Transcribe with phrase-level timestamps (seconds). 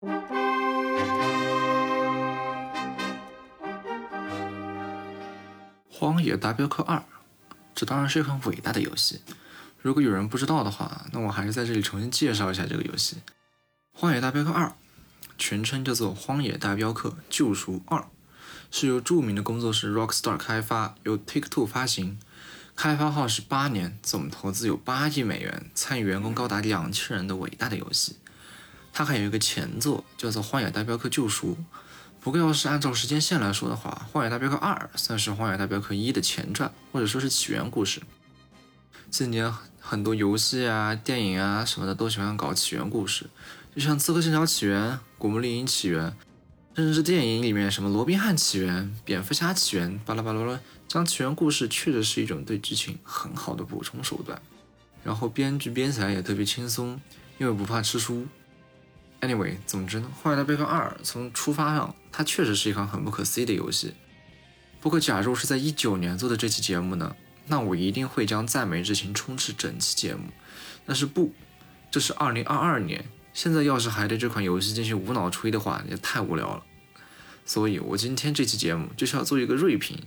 [5.90, 6.98] 《荒野大镖客二》，
[7.74, 9.22] 这当然是一款伟大的游戏。
[9.82, 13.16] 如果有人不知道的话，那我还是在这里重新介绍一下这个游戏。
[13.92, 14.66] 《荒野大镖客二》
[15.36, 17.98] 全称叫做《荒野大镖客：救赎二》，
[18.70, 22.20] 是由著名的工作室 Rockstar 开发，由 Take Two 发行，
[22.76, 28.18] 开发耗时八年，总投资有八亿美元，参与员工高达两千人的伟大的游戏。
[28.98, 31.52] 它还有一个前作叫做《荒野大镖客：救赎》。
[32.20, 38.02] 不过，要是按照时间线来说的话，《荒野大镖客二》算是《荒野大镖客一》的前传，或者说是起源故事。
[39.08, 43.30] 近年很多游戏啊、电影啊什么的都喜欢搞起源故事，
[43.72, 44.82] 就像《刺客信条：起源》
[45.16, 46.06] 《古墓丽影：起源》，
[46.74, 50.58] 甚至是电影里面什么《罗宾汉起源》《蝙蝠侠起源》巴拉巴拉拉，
[50.88, 54.42] 讲起源故事确实是一种对剧情很好的补充手段。
[55.04, 57.00] 然后编剧编起来也特别轻松，
[57.38, 58.26] 因为不怕吃书。
[59.20, 63.94] Anyway，总之呢，《荒野大镖客二》从出发上，它确实是一款很不可思议的游戏。
[64.80, 67.16] 不过，假如是在一九年做的这期节目呢，
[67.46, 70.28] 那我一定会将赞美之情充斥整期节目。
[70.86, 71.32] 但是不，
[71.90, 76.62] 这是二零二二年，现在要是还对这款游戏进行无脑吹的话，也太无聊了。
[77.44, 80.06] 所以我今天这期节目就是要做一个锐评，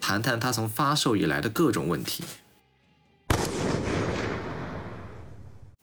[0.00, 2.22] 谈谈它从发售以来的各种问题。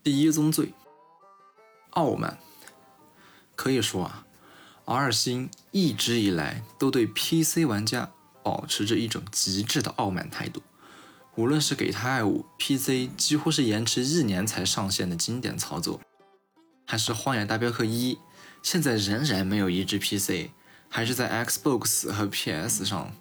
[0.01, 0.71] 第一宗罪，
[1.89, 2.37] 傲慢。
[3.59, 4.25] 可以说啊
[4.85, 8.09] ，R 星一直以来都对 PC 玩家
[8.41, 10.63] 保持着一种极致的傲慢态度。
[11.35, 15.99] 无论是《给他爱五》PC 几乎是延迟一年才上线的经典操作，
[16.85, 18.15] 还是《荒野大镖客一》
[18.63, 20.51] 现在仍然没有移植 PC，
[20.87, 23.11] 还是在 Xbox 和 PS 上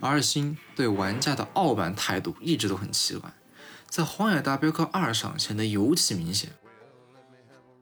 [0.00, 3.32] ，R 星对玩家的傲慢态度一直都很奇怪，
[3.88, 6.50] 在《荒野大镖客二》上显得尤其明显。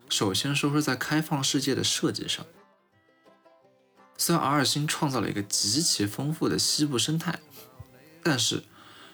[0.08, 2.46] 首先说说在开放世界的设计上，
[4.16, 7.40] 虽然 R 星创造了一个极其丰富的西部生态，
[8.22, 8.62] 但是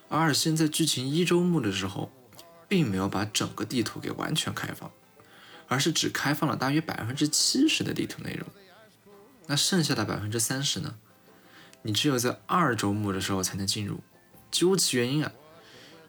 [0.09, 2.13] R 星在剧情一周目的时候，
[2.69, 4.91] 并没有把整个地图给完全开放，
[5.67, 8.47] 而是只开放了大约百分之七十的地图内容。
[9.47, 10.95] 那剩下的百分之三十呢？
[11.83, 14.01] 你只有在二周目的时候才能进入。
[14.53, 15.33] 究其原因啊，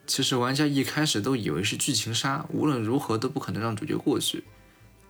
[0.05, 4.43] 其实玩家一开始都以为是剧情杀，无论如何都不可能让主角过去。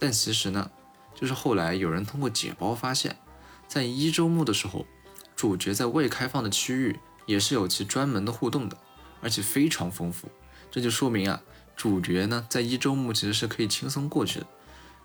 [0.04, 0.70] 但其实呢，
[1.16, 3.16] 就是后来有人通过解包发现，
[3.70, 4.86] 在一周目的时候，
[5.34, 8.76] 主角在未开放的区域也是有其专门的互动的，
[9.22, 10.28] 而且非常丰富。
[10.70, 11.42] 这就说明啊，
[11.78, 14.48] 主角呢在一周目其实是可以轻松过去的。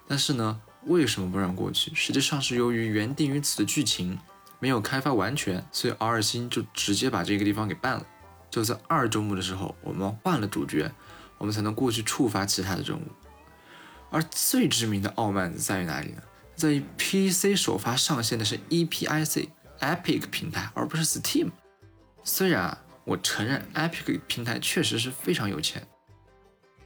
[0.09, 1.95] 但是呢，为什么不让过去？
[1.95, 4.19] 实际上是由于原定于此的剧情
[4.59, 8.05] 没有开发完全，所以 R 星就直接把这个地方给办了。
[8.51, 10.91] 就在二周目的时候，我们换了主角，
[11.37, 13.03] 我们才能过去触发其他的任务。
[14.11, 16.23] 而最知名的傲慢在于哪里呢？
[16.55, 19.49] 在于 PC 首发上线的是 EPIC
[19.81, 21.51] Epic 平台，而不是 Steam。
[22.25, 25.87] 虽然啊，我承认 Epic 平台确实是非常有钱，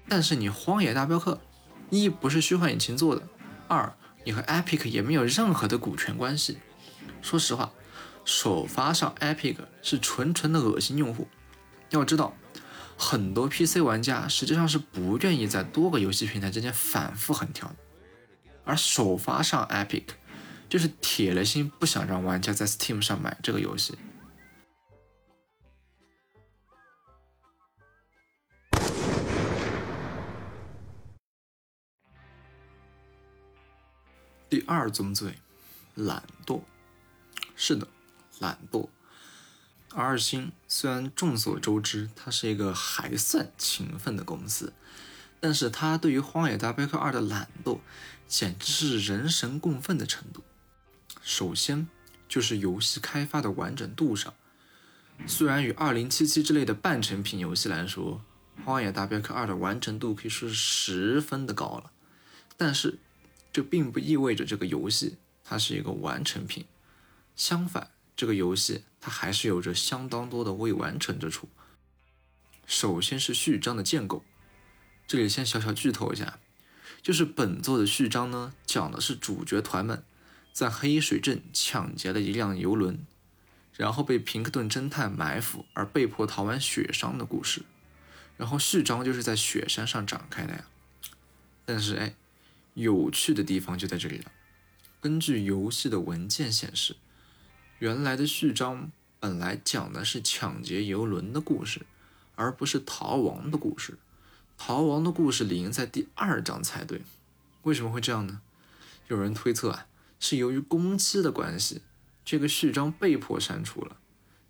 [0.08, 1.34] 但是你《荒野大镖客》
[1.90, 3.22] 一不是虚幻引擎做的，
[3.68, 3.92] 二
[4.24, 6.58] 你和 Epic 也没有任何的股权关系。
[7.22, 7.72] 说实话，
[8.24, 11.26] 首发上 Epic 是纯纯的恶心用户。
[11.90, 12.34] 要知道。
[12.97, 17.75] 很多 PC 玩家实际上是不愿意在多个游戏平台之间反复横跳，
[18.64, 20.04] 而首发上 Epic
[20.69, 23.98] 就是铁了心不想让玩家在 Steam 上买这个游戏。
[34.48, 35.34] 第二宗罪，
[35.94, 36.60] 懒惰。
[37.56, 37.88] 是的，
[38.38, 38.86] 懒惰。
[39.94, 44.72] R 星虽然众所周知，它是一个还算勤奋的公司，
[45.41, 47.80] 但是它对于《荒野大镖客二》的懒惰，
[48.26, 50.42] 简直是人神共愤的程度。
[51.22, 51.86] 首先
[52.28, 54.34] 就是游戏开发的完整度上，
[55.26, 58.22] 虽然与《二零七七》之类的半成品游戏来说，
[58.64, 61.91] 《荒野大镖客二》的完成度可以说是十分的高了，
[62.56, 62.98] 但是
[63.52, 66.64] 这并不意味着这个游戏它是一个完成品，
[67.37, 67.90] 相反。
[68.14, 71.49] 这个游戏它还是有着相当多的未完成之处。
[72.64, 74.25] 首先是序章的建构，
[75.08, 76.38] 这里先小小剧透一下，
[77.02, 80.04] 就是本作的序章呢，讲的是主角团们
[80.52, 83.04] 在黑水镇抢劫了一辆游轮，
[83.76, 87.62] 然后被平克顿侦探埋伏而被迫逃往雪山的故事。
[88.37, 90.64] 然后序章就是在雪山上展开的呀。
[91.64, 92.14] 但是哎，
[92.75, 94.31] 有趣的地方就在这里了。
[95.00, 96.94] 根据游戏的文件显示。
[97.82, 101.81] 原来的序章本来讲的是抢劫游轮的故事，
[102.37, 103.99] 而不是逃亡的故事。
[104.56, 107.02] 逃亡的故事理应在第二章才对。
[107.62, 108.40] 为什么会这样呢？
[109.08, 109.88] 有人推测啊，
[110.20, 111.82] 是由于工期的关系，
[112.25, 113.96] 这个序章被迫删除了。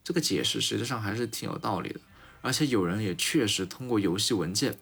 [0.04, 2.00] 这个解释实际上还是挺有道理的，
[2.42, 4.78] 而且有人也确实通过游戏文件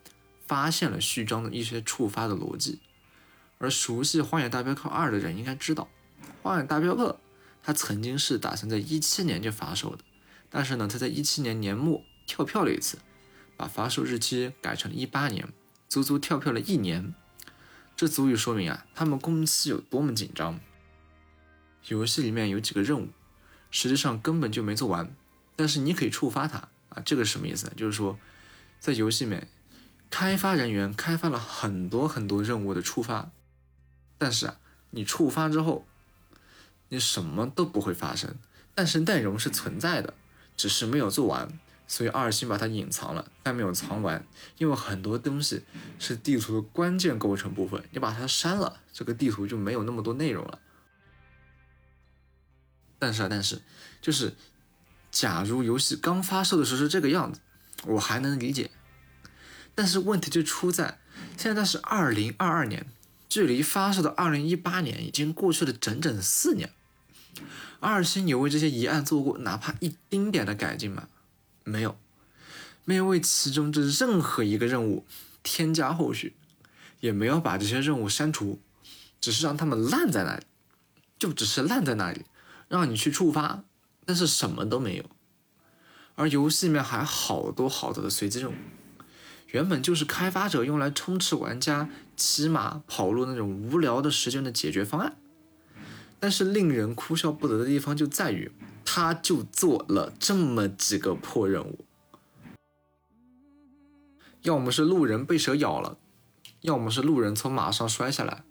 [0.49, 2.81] 发现了序章的一些触发的逻辑。
[3.58, 5.88] 而熟悉《荒野大镖客二》的人应该知道，
[6.43, 7.12] 《荒野大镖客》
[7.62, 10.02] 它曾经是打算在一七年就发售的，
[10.48, 12.98] 但是呢，它在一七年年末跳票了一次，
[13.56, 15.52] 把发售日期改成了一八年，
[15.88, 17.14] 足足跳票了一年。
[17.96, 20.58] 这足以说明啊，他们工期有多么紧张。
[21.88, 23.08] 游戏里面有几个任务，
[23.70, 25.14] 实际上根本就没做完，
[25.54, 27.72] 但是你可以触发它啊，这个什么意思呢？
[27.76, 28.18] 就是说，
[28.78, 29.48] 在游戏里面，
[30.08, 33.30] 开发人员开发了很多很多任务的触发，
[34.16, 34.58] 但是啊，
[34.90, 35.86] 你触发之后，
[36.90, 38.37] 你什么都不会发生，
[38.75, 40.12] 但是内容是存在的，
[40.56, 41.58] 只是没有做完。
[41.88, 44.25] 所以二星把它隐藏了，但没有藏完，
[44.58, 45.64] 因为很多东西
[45.98, 50.60] 是地图的关键构成部分，你把它删了，这个地图就没有那么多内容了。
[52.96, 53.60] 但是啊，但是，
[54.00, 54.34] 就是
[55.10, 57.40] 假如游戏刚发售的时候是这个样子，
[57.86, 58.70] 我还能理解。
[59.75, 61.00] 但是问题就出在
[61.36, 62.86] 现在是二零二二年，
[63.28, 66.72] 距离发售的二零一八年已经过去了整整四年。
[67.81, 71.09] 二星有为这些疑案做过哪怕一丁点的改进吗？
[71.65, 71.97] 没有，
[72.85, 75.06] 没有为其中这任何一个任务
[75.43, 76.35] 添加后续，
[77.00, 78.61] 也没有把这些任务删除，
[79.21, 80.44] 只是让他们烂在那里，
[81.19, 82.25] 就只是烂在那里，
[82.69, 83.62] 让你去触发，
[84.05, 85.05] 但是什么都没有。
[86.17, 88.55] 而游戏里面还好多好多的随机任务，
[89.53, 95.17] 原本就是开发者用来充斥玩家骑马跑路那种无聊的时间的解决方案，
[96.20, 98.52] 但是令人哭笑不得的地方就在于。
[98.93, 101.84] 他就做了这么几个破任务，
[104.43, 105.96] 要么是路人被蛇咬了，
[106.62, 108.43] 要么是路人从马上摔下来，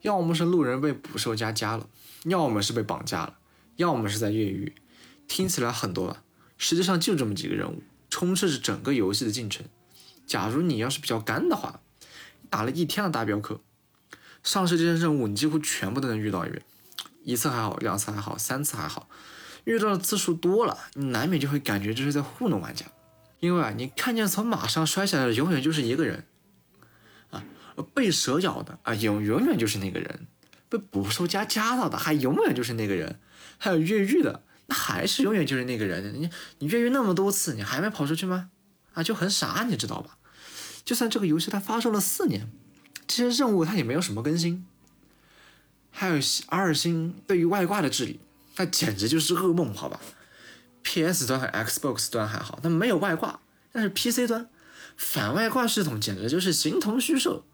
[0.00, 1.88] 要么是路人被捕兽夹夹了，
[2.24, 3.38] 要么是被绑架了，
[3.76, 4.74] 要么是在越狱。
[5.28, 6.24] 听起来很多吧？
[6.56, 9.64] 实际上就这么几个任务，充斥着整个游戏的进程。
[10.26, 11.80] 假如你要是比较干的话，
[12.50, 13.60] 打了一天的大镖客，
[14.42, 16.64] 上市这些任务你几乎全部都能遇到一遍，
[17.28, 19.06] 一次还好，两次还好，三次还好。
[19.64, 22.86] 遇到的次数多了，你难免就会感觉这是在糊弄玩家，
[23.38, 26.24] 因为啊，你看见从马上摔下来的永远就是一个人，
[27.28, 27.44] 啊，
[27.92, 30.26] 被蛇咬的啊永永远就是那个人，
[30.70, 33.20] 被捕兽夹夹到的还永远就是那个人，
[33.58, 36.14] 还有越狱的那还是永远就是那个人。
[36.18, 38.48] 你你越狱那么多次，你还没跑出去吗？
[38.94, 40.16] 啊，就很傻，你知道吧？
[40.82, 42.50] 就算这个游戏它发售了四年，
[43.06, 44.64] 这些任务它也没有什么更新，
[45.90, 46.14] 还有
[46.46, 48.20] 二星对于外挂的治理。
[48.56, 50.00] 那简直就是噩梦，好吧
[50.82, 53.38] ？PS 端和 Xbox 端还好，它没有外挂，
[53.70, 54.48] 但是 PC 端
[54.96, 57.44] 反外挂系统简直就是形同虚设，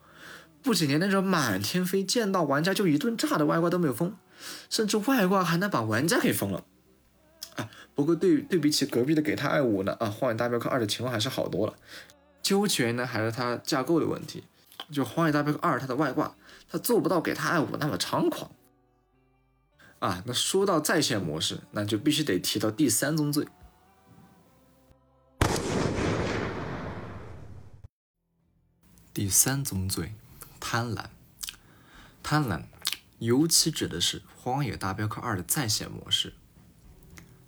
[0.63, 4.17] 不仅连那种满天飞、见到玩家就一顿炸的外挂都没有封，
[4.71, 6.65] 甚至外挂还能把玩家给封了。
[7.57, 11.75] 啊，不过对对比起隔壁的给他爱五呢，啊，荒野大镖客二的情况还是好多了。
[12.41, 14.43] 究其原因呢，还是它架构的问题，
[14.91, 16.35] 就荒野大镖客二它的外挂，
[16.69, 18.51] 它做不到给他爱五那么猖狂。
[19.99, 23.49] 啊，那说到在线模式，那就必须得提到第三宗罪。
[29.15, 30.15] 第三宗罪，
[30.61, 31.07] 贪婪。
[32.23, 32.65] 贪婪，
[33.19, 36.35] 尤其指的是《荒野大镖客二》的在线模式。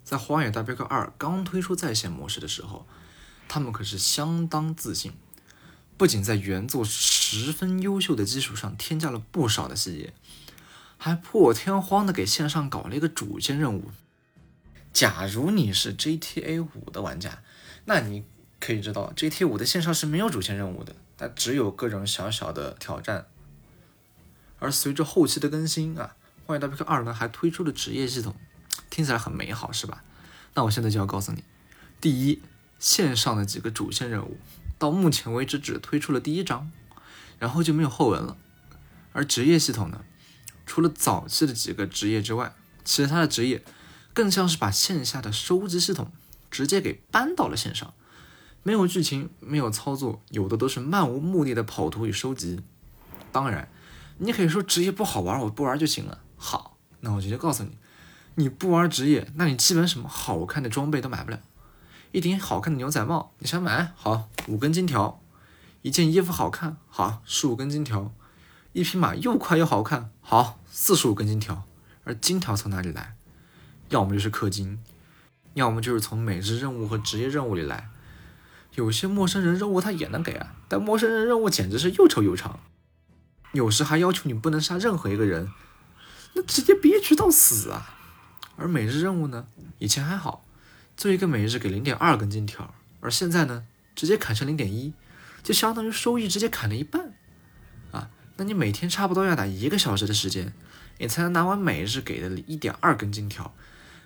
[0.03, 2.87] 在《荒野大镖客二》刚推出在线模式的时候，
[3.47, 5.11] 他们可是相当自信，
[5.97, 6.85] 不仅在原作
[7.29, 10.13] 十分优秀的基础上添加了不少的细节。
[10.97, 13.91] 还破天荒的给线上搞了一个主线任务。
[14.93, 17.43] 假如你是 GTA 五的玩家，
[17.83, 18.23] 那你
[18.61, 23.27] 可以知道 GTA 五的线上是没有主线任务的，它只有各种小小的挑战。
[24.59, 26.15] 而随着后期的更新啊，
[26.47, 28.33] 《荒野大镖客二》呢还推出了职业系统，
[28.89, 30.01] 听起来很美好，是吧？
[30.55, 31.43] 那我现在就要告诉你，
[31.99, 32.41] 第一，
[32.79, 34.37] 线上的几个主线任务
[34.79, 36.71] 到目前为止只推出了第一章，
[37.39, 38.37] 然后就没有后文了。
[39.13, 40.01] 而职业系统呢？
[40.65, 42.53] 除了早期的几个职业之外，
[42.83, 43.63] 其他的职业
[44.13, 46.11] 更像是把线下的收集系统
[46.51, 47.93] 直接给搬到了线上，
[48.63, 52.59] 没有剧情，没有操作，有的都是漫无目的的跑图与收集。
[53.31, 53.69] 当然，
[54.17, 56.19] 你可以说职业不好玩，我不玩就行了。
[56.35, 57.77] 好，那我直接告诉你，
[58.35, 61.39] 你不玩职业，那你基本什么好看的装备都买不了。
[62.11, 63.93] 一顶好看的牛仔帽，你想买？
[63.95, 65.21] 好，五根金条。
[65.87, 68.13] 一件衣服好看，好，十五根金条。
[68.73, 71.63] 一匹马又快又好看，好，四十五根金条。
[72.03, 73.15] 而金条从哪里来？
[73.87, 74.83] 要么就是氪金，
[75.53, 77.87] 要么就是从每日任务和职业任务里来。
[78.75, 82.59] 有些陌生人任务他也能给啊，但陌生人任务简直是又臭又长。
[83.53, 85.49] 有时还要求你不能杀任何一个人，
[86.33, 87.95] 那直接憋屈到死啊！
[88.57, 89.47] 而每日任务呢，
[89.79, 90.43] 以前还好，
[90.97, 93.63] 做一个每日给零点二根金条，而现在呢，
[93.95, 94.93] 直接砍成零点一，
[95.47, 97.13] 就相当于收益直接砍了一半
[97.93, 98.09] 啊！
[98.35, 100.51] 那你每天差不多要打一个小时的时间，
[100.97, 103.55] 你才能拿完每日给的一点二根金条，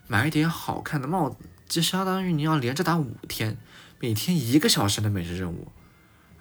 [0.06, 3.58] 买一点好看的帽子，就相当于你要连着打五天，
[4.00, 5.72] 每天一个小时的每日任务，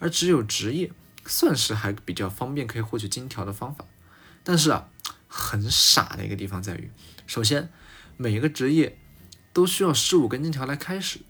[0.00, 0.92] 而只有职业
[1.25, 3.87] 算是还比较方便可以获取金条的方法，
[4.45, 4.90] 但是啊，
[5.26, 6.90] 很傻的一个地方在于，
[7.26, 7.71] 首先。
[8.19, 8.99] 每个职业
[9.54, 11.21] 都需要十五根金条来开始，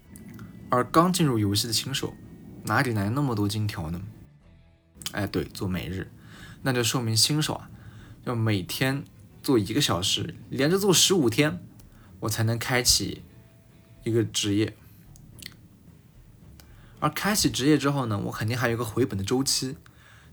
[0.70, 2.16] 而刚进入游戏的新手
[2.70, 4.00] 哪里来那么多金条呢？
[5.10, 6.08] 哎，对，做每日，
[6.62, 7.68] 那就说明新手啊
[8.22, 9.04] 要每天
[9.42, 11.60] 做一个小时，连着做十五天，
[12.20, 13.24] 我才能开启
[14.04, 14.76] 一个职业。
[17.00, 19.76] 而开启职业之后呢，我肯定还有个回本的周期。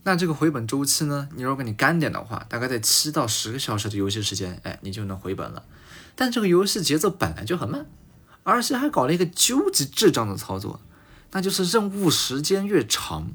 [0.03, 5.65] 那这个回本周期呢，你如果你干点的话，大概在七到十个小时的游戏时间，哎，你就能回本了。
[6.15, 7.87] 但这个游戏节奏本来就很慢，
[8.43, 10.79] 而且还搞了一个究极智障的操作，
[11.31, 13.31] 那就是任务时间越长，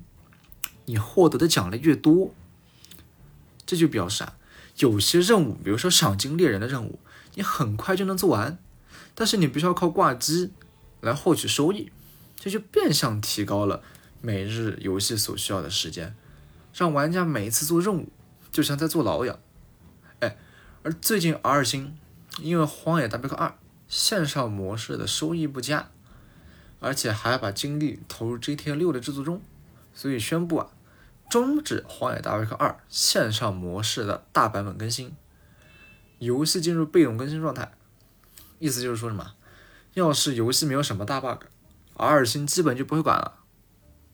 [0.86, 2.34] 你获得的奖励越多。
[3.64, 4.36] 这就表示啊，
[4.76, 6.98] 有些任务，比如说赏金猎人的任务，
[7.34, 8.58] 你很快就能做完，
[9.14, 10.52] 但是你必须要靠挂机
[11.00, 11.90] 来获取收益，
[12.36, 13.82] 这就变相提高了
[14.20, 16.14] 每日游戏所需要的时间，
[16.74, 18.08] 让玩家每一次做任务
[18.50, 19.38] 就像在坐牢一样。
[20.20, 20.36] 哎，
[20.82, 21.96] 而最近 R 星。
[22.40, 23.48] 因为《荒野大镖客二》
[23.88, 25.90] 线上模式的收益不佳，
[26.82, 29.40] 而且还要把精力投入 GTA 六的制作中，
[29.94, 30.66] 所以宣布啊，
[31.30, 35.14] 终止《荒野大镖客二》线上模式的大版本更新，
[36.18, 37.72] 游戏进入被动更新状态。
[38.58, 39.34] 意思就是说什么？
[39.94, 43.38] 要是游戏没有什么大 bug，R 星基本就不会管了。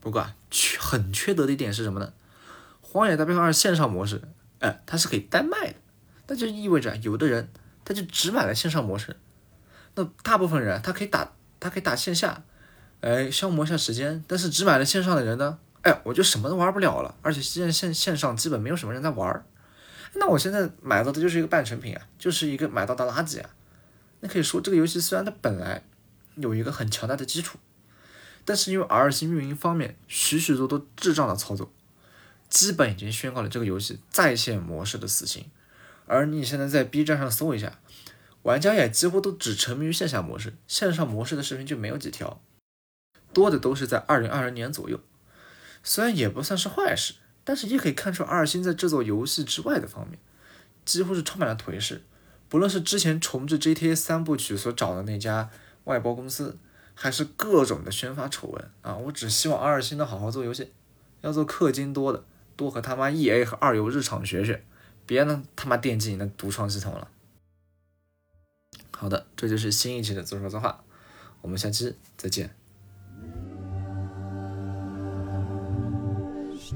[0.00, 2.12] 不过，缺很缺德的一点是什么呢？
[2.86, 4.22] 《荒野大镖客二》线上模式，
[4.60, 5.74] 哎，它是可以单卖的，
[6.28, 7.50] 那就意味着有的人。
[7.84, 9.16] 他就只买了线上模式，
[9.94, 12.42] 那大部分人他可以打，他可以打线下，
[13.00, 14.22] 哎，消磨一下时间。
[14.26, 19.44] 但是只买了线上的人呢，哎，我就什么都玩不了了，而且现在线线上基本没有什么人在玩
[20.14, 23.50] 那我现在买到的就是一个半成品啊，就是一个买到的垃圾啊。
[24.20, 25.84] 那可以说这个游戏虽然它本来
[26.36, 27.58] 有一个很强大的基础，
[28.44, 31.70] 但是因为 R 星运营方面许许多多智障的操作，
[32.48, 35.44] 基本已经宣告了这个游戏在线模式的死刑。
[36.06, 37.78] 而你现在在 B 站上搜一下，
[38.42, 42.40] 玩家也几乎都只沉迷于线下模式，线上模式的视频就没有几条，
[43.32, 45.00] 多的都是在二零二零年左右。
[45.82, 50.18] 虽然也不算是坏事，但是也可以看出二星在制作游戏之外的方面，
[50.84, 52.02] 几乎是充满了颓势。
[52.48, 55.50] 不论是之前重置 GTA 三部曲所找的那家
[55.84, 56.58] 外包公司，
[56.94, 60.72] 还是各种的宣发丑闻啊，我只希望二星能好好做游戏，
[61.20, 62.24] 要做氪金多的，
[62.56, 64.64] 多和他妈 EA 和二游日常学学。
[65.06, 67.08] 别能他妈惦记你的独创系统了。
[68.90, 70.84] 好的，这就是新一期的自说自话，
[71.40, 72.54] 我们下期再见。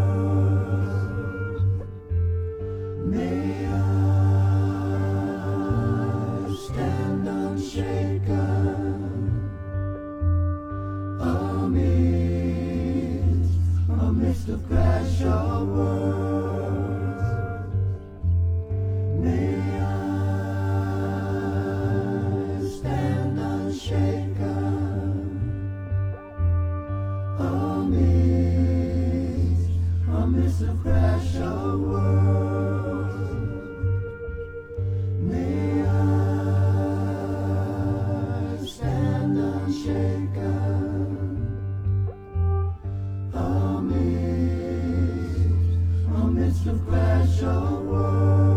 [46.62, 48.51] special world.